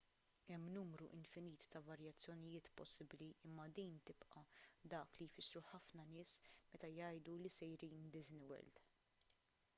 hemm 0.45 0.69
numru 0.75 1.09
infinit 1.17 1.65
ta' 1.75 1.81
varjazzjoniiet 1.89 2.69
possibbli 2.79 3.27
imma 3.49 3.67
din 3.75 3.93
tibqa' 4.11 4.43
dak 4.95 5.21
li 5.21 5.29
jfissru 5.35 5.65
ħafna 5.69 6.09
nies 6.17 6.35
meta 6.55 6.93
jgħidu 6.97 7.39
li 7.45 7.55
sejrin 7.61 8.13
disney 8.19 8.51
world 8.53 8.85